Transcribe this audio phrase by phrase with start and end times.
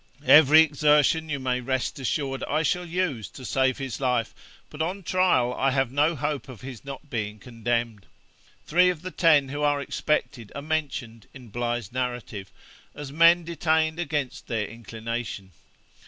[0.25, 4.33] Every exertion, you may rest assured, I shall use to save his life,
[4.71, 8.07] but on trial I have no hope of his not being condemned.
[8.65, 12.51] Three of the ten who are expected are mentioned, in Bligh's narrative,
[12.95, 15.51] as men detained against their inclination.